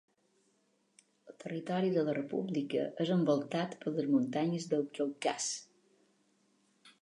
El 1.31 1.35
territori 1.43 1.91
de 1.97 2.05
la 2.07 2.15
república 2.19 2.85
és 3.05 3.11
envoltat 3.17 3.77
per 3.85 3.95
les 3.99 4.09
muntanyes 4.15 4.67
del 4.73 4.89
Caucas. 5.01 5.53